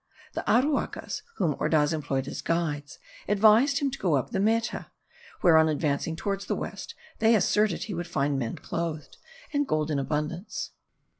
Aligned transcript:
The 0.33 0.43
Aruacas, 0.51 1.21
whom 1.35 1.53
Ordaz 1.59 1.93
employed 1.93 2.27
as 2.27 2.41
guides, 2.41 2.97
advised 3.27 3.77
him 3.77 3.91
to 3.91 3.99
go 3.99 4.15
up 4.15 4.31
the 4.31 4.39
Meta; 4.39 4.87
where, 5.41 5.57
on 5.57 5.69
advancing 5.69 6.15
towards 6.15 6.47
the 6.47 6.55
west, 6.55 6.95
they 7.19 7.35
asserted 7.35 7.83
he 7.83 7.93
would 7.93 8.07
find 8.07 8.39
men 8.39 8.55
clothed, 8.55 9.17
and 9.53 9.67
gold 9.67 9.91
in 9.91 9.99
abundance. 9.99 10.71